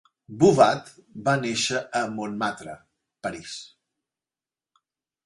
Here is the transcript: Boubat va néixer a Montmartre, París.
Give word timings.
Boubat 0.43 0.87
va 1.27 1.35
néixer 1.43 1.81
a 1.99 2.01
Montmartre, 2.13 2.75
París. 3.29 3.53